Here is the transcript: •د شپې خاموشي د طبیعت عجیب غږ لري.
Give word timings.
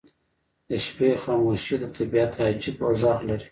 •د 0.69 0.71
شپې 0.85 1.09
خاموشي 1.23 1.75
د 1.79 1.83
طبیعت 1.97 2.31
عجیب 2.49 2.75
غږ 3.01 3.19
لري. 3.27 3.47